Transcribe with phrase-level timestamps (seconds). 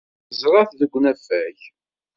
[0.31, 1.57] Neẓra-t deg unafag.